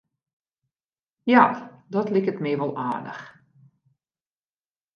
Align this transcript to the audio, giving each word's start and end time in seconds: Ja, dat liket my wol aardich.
Ja, 1.31 1.43
dat 1.95 2.07
liket 2.15 2.37
my 2.45 2.53
wol 2.59 2.73
aardich. 2.87 3.23